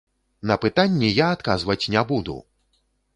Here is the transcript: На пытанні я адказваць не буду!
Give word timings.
На 0.51 0.55
пытанні 0.63 1.11
я 1.17 1.27
адказваць 1.37 1.77
не 1.97 2.03
буду! 2.13 2.39